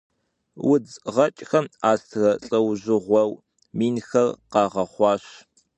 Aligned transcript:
Удз 0.71 0.91
гъэкӏхэм 1.13 1.65
астрэ 1.91 2.31
лӏэужьыгъуэу 2.47 3.31
минхэр 3.77 4.27
къагъэхъуащ. 4.51 5.23